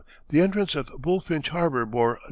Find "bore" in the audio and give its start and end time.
1.85-2.13